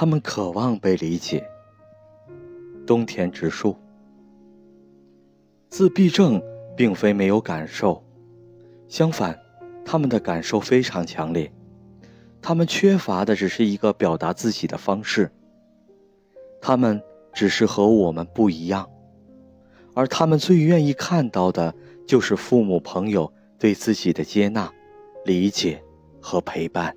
[0.00, 1.44] 他们渴望被理解。
[2.86, 3.74] 冬田直树，
[5.70, 6.40] 自闭症
[6.76, 8.04] 并非没有感受，
[8.86, 9.36] 相反，
[9.84, 11.52] 他们的感受非常强烈。
[12.40, 15.32] 他们缺乏的只是一个表达自己的方式。
[16.60, 17.02] 他们
[17.32, 18.88] 只是和我们不一样，
[19.94, 21.74] 而他们最愿意看到的
[22.06, 24.72] 就是父母朋友对自己的接纳、
[25.24, 25.82] 理解
[26.22, 26.96] 和陪伴。